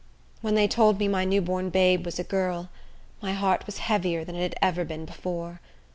When 0.41 0.55
they 0.55 0.67
told 0.67 0.97
me 0.97 1.07
my 1.07 1.25
new 1.25 1.43
born 1.43 1.69
babe 1.69 2.05
was 2.05 2.17
a 2.17 2.23
girl, 2.23 2.69
my 3.21 3.33
heart 3.33 3.67
was 3.67 3.77
heavier 3.77 4.23
than 4.25 4.33
it 4.35 4.41
had 4.41 4.55
ever 4.59 4.83
been 4.83 5.05
before. 5.05 5.61